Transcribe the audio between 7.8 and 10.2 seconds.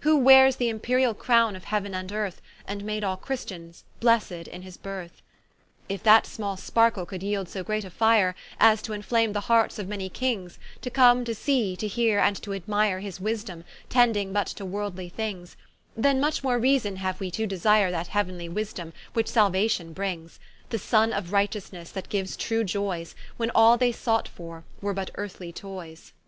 a fire, As to inflame the hearts of many